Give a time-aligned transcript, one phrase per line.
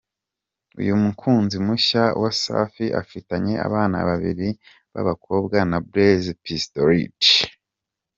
[0.81, 4.49] Uyu mukunzi mushya wa Safi afitanye abana babiri
[4.93, 7.33] b’abakobwa na Blaise Pistoletti.